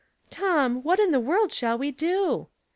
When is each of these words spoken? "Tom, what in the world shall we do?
"Tom, 0.31 0.77
what 0.81 0.99
in 0.99 1.11
the 1.11 1.19
world 1.19 1.53
shall 1.53 1.77
we 1.77 1.91
do? 1.91 2.47